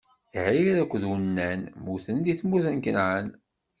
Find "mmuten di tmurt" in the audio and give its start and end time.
1.77-2.65